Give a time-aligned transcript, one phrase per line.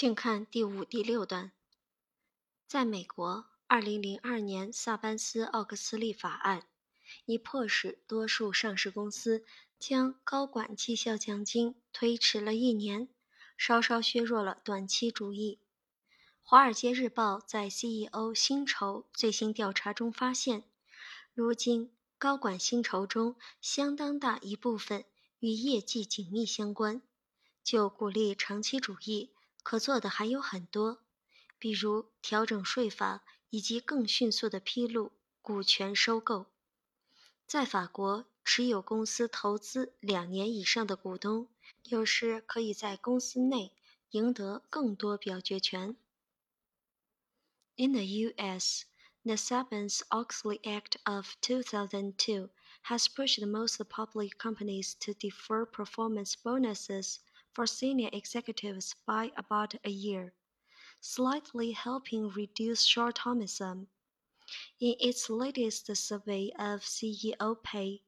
[0.00, 1.50] 请看第五、第六段。
[2.68, 6.68] 在美国，二零零二年萨班斯奥克斯利法案
[7.24, 9.44] 已迫使多数上市公司
[9.76, 13.08] 将高管绩效奖金推迟了一年，
[13.56, 15.58] 稍稍削弱了短期主义。
[16.44, 20.62] 《华尔街日报》在 CEO 薪酬最新调查中发现，
[21.34, 25.04] 如今高管薪酬中相当大一部分
[25.40, 27.02] 与业绩紧密相关。
[27.64, 29.32] 就鼓励长期主义。
[29.68, 31.02] 可做的还有很多，
[31.58, 36.46] 比如调整税法以及更迅速的披露股权收购。
[37.46, 41.50] 在法国，持有公司投资两年以上的股东，
[41.82, 43.74] 有时可以在公司内
[44.12, 45.94] 赢得更多表决权。
[47.76, 48.86] In the U.S.,
[49.22, 52.48] the Sarbanes-Oxley Act of 2002
[52.84, 57.18] has pushed most public companies to defer performance bonuses
[57.58, 60.32] for senior executives by about a year,
[61.00, 63.84] slightly helping reduce short-termism.
[64.78, 68.00] In its latest survey of CEO pay,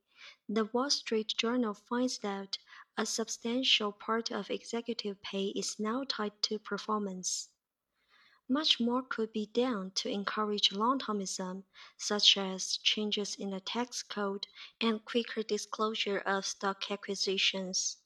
[0.49, 2.59] the Wall Street Journal finds that
[2.97, 7.49] a substantial part of executive pay is now tied to performance.
[8.49, 11.65] Much more could be done to encourage long-termism,
[11.99, 14.47] such as changes in the tax code
[14.81, 17.97] and quicker disclosure of stock acquisitions.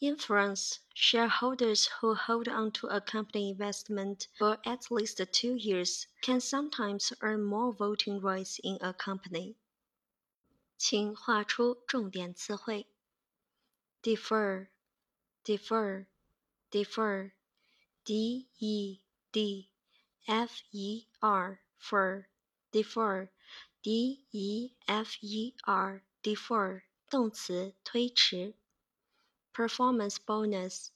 [0.00, 7.12] Influence shareholders who hold onto a company investment for at least two years can sometimes
[7.20, 9.54] earn more voting rights in a company.
[10.76, 12.88] 请画出重点词汇：
[14.02, 14.68] defer,
[15.44, 16.06] defer,
[16.70, 17.32] defer,
[18.04, 19.68] d e d
[20.26, 22.24] f e r, fer,
[22.72, 23.28] defer,
[23.82, 28.54] d e f e r, defer，动词推迟。
[29.54, 30.90] performance bonus,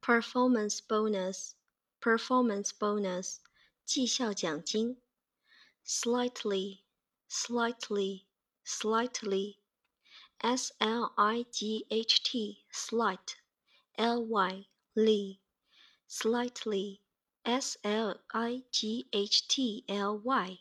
[0.00, 1.54] performance bonus,
[2.00, 3.40] performance bonus,
[3.84, 5.00] 绩效奖金。
[5.84, 6.84] slightly,
[7.28, 8.26] slightly,
[8.64, 9.56] slightly,
[10.38, 13.36] s l i g h t, slight,
[13.96, 15.38] l y, ly,
[16.08, 17.00] slightly,
[17.42, 20.60] s l i g h t l y,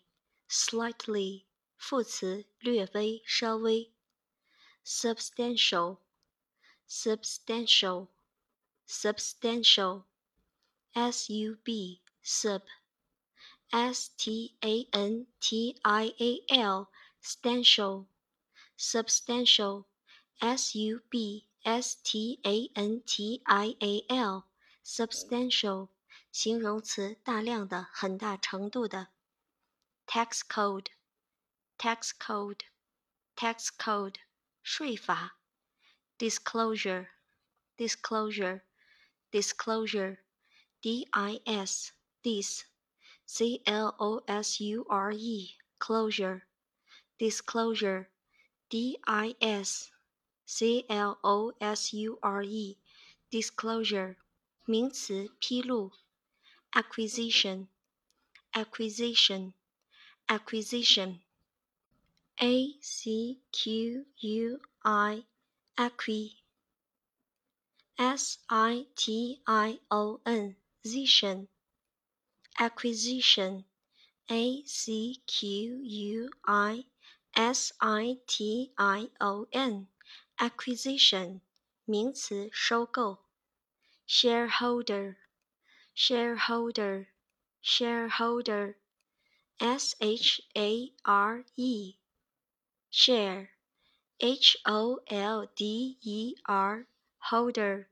[0.49, 1.45] slightly,
[1.77, 3.91] 副词，略微，稍微。
[4.83, 5.99] substantial
[6.87, 8.09] substantial,
[8.85, 10.05] substantial,
[10.93, 12.61] s u b sub,
[13.69, 16.87] s t a n t i a l,
[17.21, 18.05] substantial,
[18.77, 19.85] substantial,
[20.39, 24.43] s u b s t a n t i a l,
[24.83, 25.89] substantial，
[26.31, 29.07] 形容词，大量的，很大程度的。
[30.05, 30.87] tax code,
[31.77, 32.61] tax code,
[33.35, 34.15] tax code，
[34.61, 35.37] 税法。
[36.17, 37.09] disclosure,
[37.77, 38.63] disclosure,
[39.31, 40.19] disclosure,
[40.81, 41.91] D-I-S,
[42.23, 42.65] dis,
[43.25, 43.97] C-L-O-S-U-R-E,
[45.79, 46.47] closure,
[47.19, 48.09] disclosure,
[48.69, 49.91] D-I-S,
[50.45, 51.07] C-L-O-S-U-R-E,
[53.31, 54.15] disclosure,
[54.65, 55.91] 名词，披露。
[56.73, 57.67] acquisition,
[58.53, 59.53] acquisition,
[60.29, 61.19] acquisition,
[65.75, 66.35] A-C-Q-U-I acquisition,
[67.97, 71.49] s i t i o n, acquisition,
[72.57, 73.65] acquisition,
[74.29, 76.85] a c q u i
[77.35, 79.87] s i t i o n,
[80.37, 81.41] acquisition,
[81.85, 83.25] 名词，收购。
[84.07, 85.17] shareholder,
[85.93, 87.07] shareholder,
[87.61, 88.77] shareholder,
[89.59, 91.97] s h a r e,
[92.89, 93.49] share
[94.18, 96.86] H O L D E R
[97.18, 97.88] holder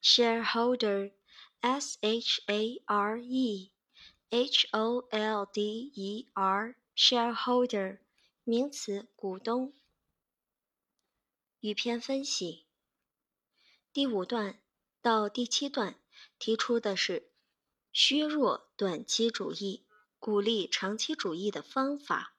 [0.00, 1.12] shareholder
[1.60, 3.70] S H A R E
[4.30, 7.98] H O L D E R shareholder
[8.44, 9.74] 名词股东。
[11.60, 12.64] 语篇分析
[13.92, 14.62] 第五段
[15.02, 16.00] 到第七段
[16.38, 17.30] 提出的是
[17.92, 19.84] 削弱短期主义，
[20.18, 22.34] 鼓励长期主义的方法。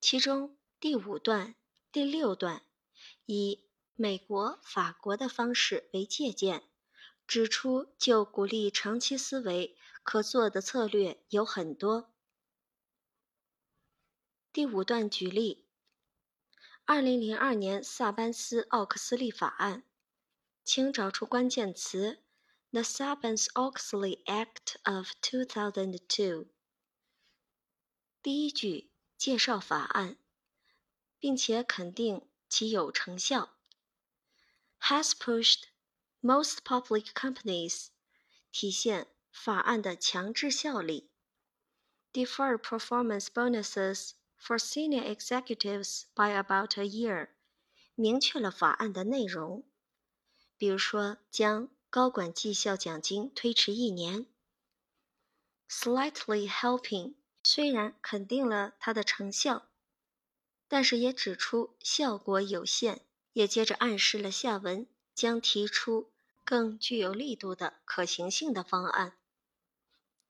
[0.00, 1.56] 其中第五段。
[1.94, 2.64] 第六段
[3.24, 6.64] 以美国、法国的方式为借鉴，
[7.24, 12.12] 指出就鼓励长期思维可做的策略有很多。
[14.52, 15.68] 第五段举例：
[16.84, 19.84] 二零零二年萨班斯奥克斯利法案，
[20.64, 22.24] 请找出关键词
[22.72, 26.48] ：The Sarbanes-Oxley Act of 2002。
[28.20, 30.18] 第一句介绍法案。
[31.23, 33.57] 并且肯定其有成效。
[34.81, 35.63] Has pushed
[36.21, 37.87] most public companies
[38.51, 41.09] 体现法案的强制效力。
[42.11, 47.29] Defer performance bonuses for senior executives by about a year，
[47.95, 49.63] 明确了法案的内容。
[50.57, 54.25] 比如说，将高管绩效奖金推迟一年。
[55.69, 59.67] Slightly helping，虽然肯定了它的成效，
[60.68, 63.02] 但是也指出效果有限，
[63.32, 66.12] 也接着暗示了下文将提出
[66.44, 69.16] 更具有力度的可行性的方案。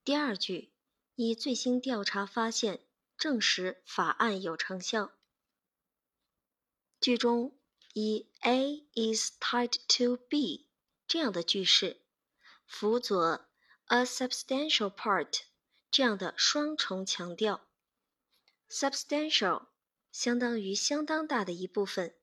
[0.04, 0.74] 第二句。
[1.16, 2.80] 以最新调查发现
[3.16, 5.12] 证实法案有成效。
[7.00, 7.56] 句中
[7.92, 10.66] 以 A is tied to B
[11.06, 12.02] 这样的句式
[12.66, 13.46] 辅佐
[13.86, 15.42] a substantial part
[15.90, 17.68] 这样的双重强调。
[18.68, 19.66] substantial
[20.14, 22.14] 相当于相当大的一部分，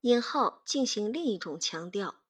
[0.00, 2.22] 引号进行另一种强调。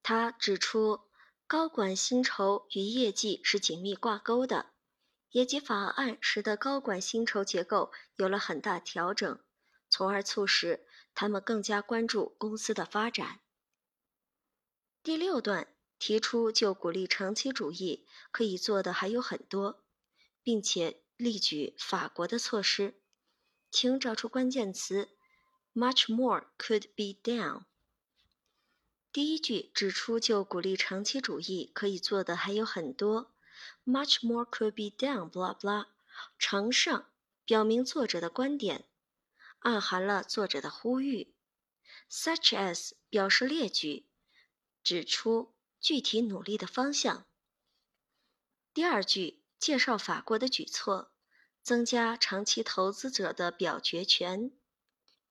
[0.00, 1.08] 他指出。
[1.48, 4.74] 高管薪酬与业绩是紧密挂钩的，
[5.30, 9.42] 也即法案使得高管薪酬结构有了很大调整，
[9.88, 13.40] 从而促使他们更加关注公司的发展。
[15.02, 19.82] 第六段提出，就鼓励长期主义可以做的还有很多，
[20.42, 22.94] 并且例举法国的措施，
[23.72, 25.08] 请找出关键词
[25.74, 27.64] ：much more could be done。
[29.10, 33.32] 第一句指出，就鼓励长期主义可以做的还有很多
[33.84, 35.28] ，much more could be done。
[35.28, 35.86] blah blah，
[36.38, 37.10] 承上
[37.44, 38.84] 表明作者的观点，
[39.58, 41.34] 暗含了作者的呼吁。
[42.08, 44.06] such as 表示列举，
[44.84, 47.26] 指出具体努力的方向。
[48.72, 51.10] 第二句介绍法国的举措，
[51.62, 54.52] 增加长期投资者的表决权，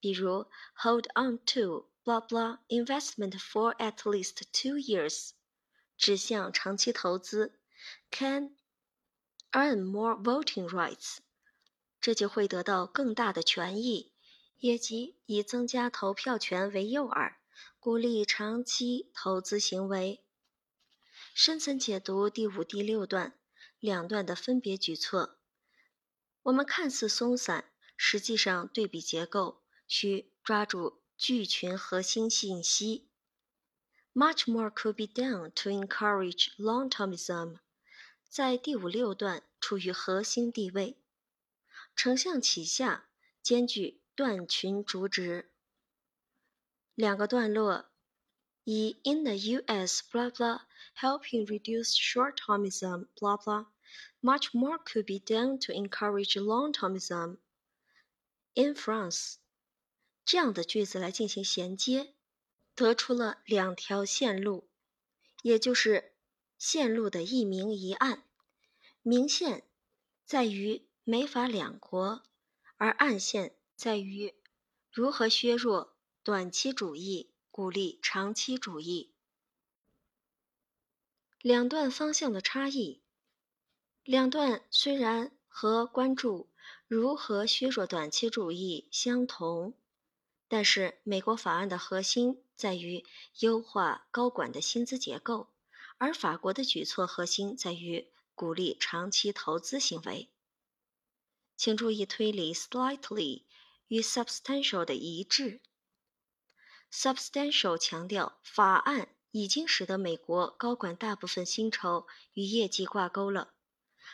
[0.00, 1.88] 比如 hold on to。
[2.04, 5.32] blah blah investment for at least two years，
[5.98, 7.58] 指向长期投资
[8.10, 8.56] ，can
[9.52, 11.18] earn more voting rights，
[12.00, 14.14] 这就会得到更大的权益，
[14.56, 17.34] 也即以增加投票权为诱饵，
[17.78, 20.24] 鼓励长期投资行为。
[21.34, 23.38] 深层解读第五、第六段
[23.80, 25.38] 两段的分别举措，
[26.42, 31.02] 我们看似松散，实际上对比结构需抓住。
[31.18, 33.10] 句群核心信息
[34.14, 37.58] ：Much more could be done to encourage long-termism。
[38.28, 41.02] 在第五六段处于核心地位，
[41.96, 43.08] 承上启下，
[43.42, 45.50] 兼具段群主旨。
[46.94, 47.90] 两个段落
[48.70, 50.02] 以 In the U.S.
[50.12, 50.60] blah blah
[51.00, 53.64] helping reduce short-termism blah blah
[54.20, 57.38] much more could be done to encourage long-termism
[58.52, 59.36] in France。
[60.26, 62.12] 这样的句子来进行衔接，
[62.74, 64.68] 得出了两条线路，
[65.40, 66.12] 也就是
[66.58, 68.24] 线路的一明一暗。
[69.00, 69.62] 明线
[70.26, 72.22] 在于美法两国，
[72.76, 74.34] 而暗线在于
[74.92, 79.10] 如何削弱短期主义，鼓励长期主义。
[81.42, 83.00] 两段方向的差异，
[84.04, 86.48] 两段虽然和关注
[86.86, 89.74] 如何削弱短期主义相同。
[90.46, 93.04] 但是，美国法案的核心在于
[93.40, 95.48] 优化高管的薪资结构，
[95.96, 98.06] 而法国的举措核心在于
[98.36, 100.28] 鼓励长期投资行为。
[101.56, 103.42] 请注意推理 slightly
[103.88, 105.60] 与 substantial 的一致。
[106.92, 113.52] Substantial 强调法案已经使得美国高管大部分薪酬与业绩挂钩了，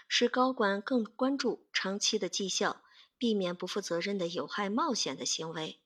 [0.08, 2.82] 使高管更关注长期的绩效，
[3.16, 5.80] 避免不负责任的有害冒险的行为。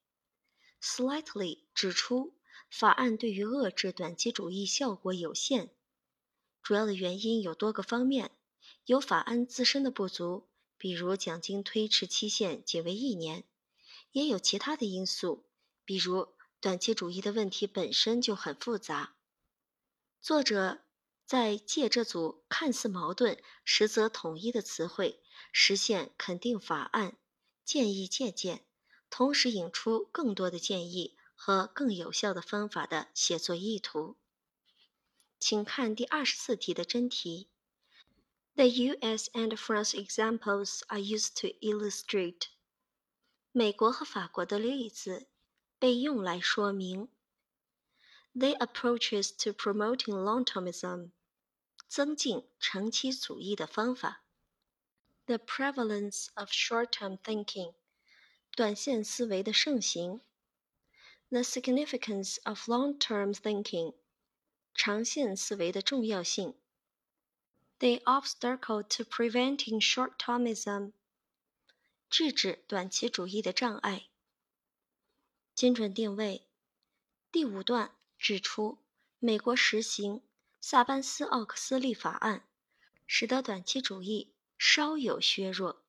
[0.80, 2.34] Slightly 指出，
[2.70, 5.70] 法案对于遏制短期主义效果有限，
[6.62, 8.30] 主要的原因有多个方面：
[8.86, 13.42] 有法案自身的不足，比如奖金推迟期限仅为一年；
[14.12, 15.44] 也有其他的因素，
[15.84, 16.28] 比如
[16.60, 19.14] 短期主义的问题本身就很复杂。
[20.20, 20.82] 作者
[21.24, 25.22] 在借这组看似矛盾，实则统一的词汇，
[25.52, 27.16] 实现肯定法案
[27.64, 28.64] 建议借鉴。
[29.10, 34.18] 同时引出更多的建议和更有效的方法的写作意图。
[35.38, 37.48] 请看第二十四题的真题。
[38.54, 39.30] The U.S.
[39.32, 42.48] and France examples are used to illustrate。
[43.52, 45.28] 美国和法国的例子
[45.79, 47.09] 被用来说明。
[48.33, 51.11] The approaches to promoting long-termism，
[51.87, 54.23] 增进长期主义的方法。
[55.25, 57.75] The prevalence of short-term thinking。
[58.55, 60.21] 短线思维的盛行。
[61.29, 63.95] The significance of long-term thinking，
[64.75, 66.55] 长线思维的重要性。
[67.79, 70.91] The obstacle to preventing short-termism，
[72.09, 74.06] 制止短期主义的障碍。
[75.58, 76.46] 精准定位。
[77.32, 78.78] 第五段指出，
[79.18, 80.22] 美国实行
[80.60, 82.46] 萨班斯奥克斯利法案，
[83.08, 85.84] 使得短期主义稍有削弱。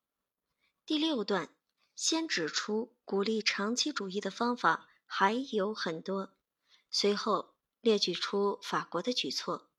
[0.84, 1.54] 第六段
[1.94, 6.34] 先指出鼓励长期主义的方法还有很多，
[6.90, 9.70] 随后列举出法国的举措。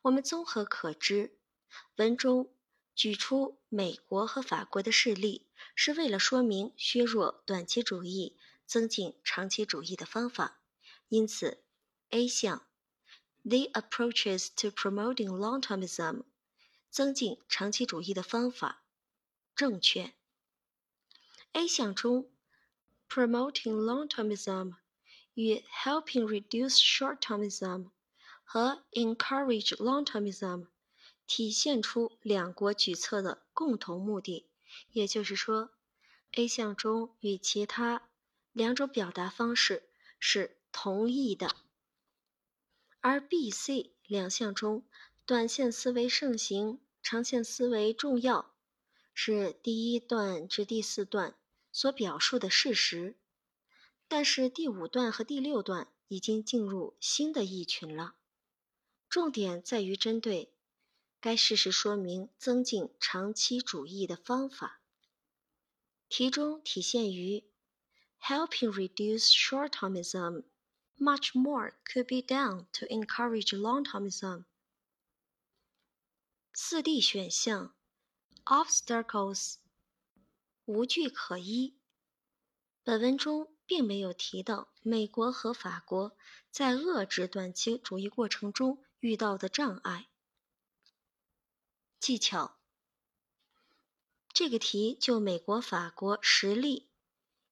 [0.00, 1.38] 我们综合可知。
[1.96, 2.50] 文中
[2.94, 8.38] 举出美国和法国的事例，是为了说明削弱短期主义、
[8.68, 10.60] 增进长期主义的方法。
[11.08, 11.64] 因此
[12.10, 12.66] ，A 项
[13.42, 16.22] The approaches to promoting long-termism
[16.90, 18.84] 增进长期主义的方法
[19.56, 20.12] 正确。
[21.52, 22.30] A 项中
[23.08, 24.74] ，promoting long-termism
[25.32, 27.90] 与 helping reduce short-termism
[28.44, 30.66] 和 encourage long-termism。
[31.26, 34.48] 体现出两国举措的共同目的，
[34.92, 35.70] 也就是说
[36.32, 38.07] ，A 项中与其他
[38.52, 39.88] 两种表达方式
[40.18, 41.54] 是同义的，
[43.00, 44.84] 而 B、C 两项中，
[45.24, 48.54] 短线思维盛行，长线思维重要，
[49.14, 51.36] 是第一段至第四段
[51.72, 53.16] 所表述的事实。
[54.08, 58.16] 但是第五段和第六段已经进入新的意群了，
[59.08, 60.52] 重点在于针对。
[61.20, 64.80] 该事实说明增进长期主义的方法。
[66.08, 67.42] 题中体现于
[68.20, 70.44] helping reduce short-termism,
[70.98, 74.44] much more could be done to encourage long-termism。
[76.52, 77.74] 四 D 选项
[78.44, 79.56] obstacles
[80.64, 81.78] 无据可依。
[82.82, 86.16] 本文中并没有提到美国和法国
[86.50, 90.08] 在遏制短期主义过程中遇到的障碍。
[92.00, 92.58] 技巧。
[94.38, 96.87] 这个题就美国、法国实例，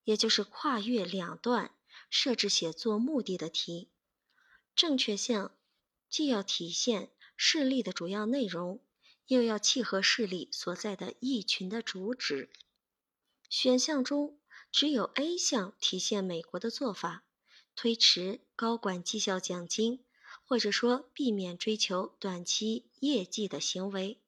[0.07, 1.73] 也就是跨越两段
[2.09, 3.91] 设置写作目的的题。
[4.77, 5.53] 正确项
[6.09, 8.81] 既要体现事例的主要内容，
[9.27, 12.49] 又要契合事例所在的意群的主旨。
[13.51, 14.39] 选项中
[14.71, 17.25] 只有 A 项体现美国的做法，
[17.75, 20.05] 推迟高管绩效奖金，
[20.45, 24.23] 或者说避免追求短期业绩的行为。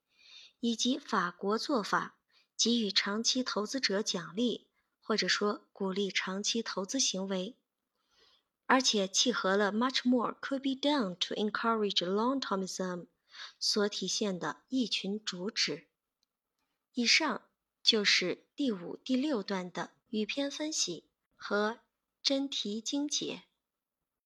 [0.61, 2.19] 以及法国做法，
[2.57, 4.68] 给予长期投资者奖励，
[5.09, 7.57] 或者说鼓励长期投资行为，
[8.67, 13.07] 而且契合了 much more could be done to encourage long-termism
[13.59, 15.89] 所体现的一群主旨。
[16.93, 17.41] 以上
[17.83, 21.79] 就是第五、第六段的语篇分析和
[22.23, 23.45] 真题精解。